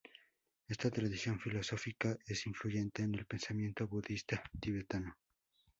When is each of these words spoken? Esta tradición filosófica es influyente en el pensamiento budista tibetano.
Esta 0.67 0.89
tradición 0.89 1.39
filosófica 1.39 2.17
es 2.25 2.47
influyente 2.47 3.03
en 3.03 3.13
el 3.13 3.27
pensamiento 3.27 3.85
budista 3.85 4.41
tibetano. 4.59 5.15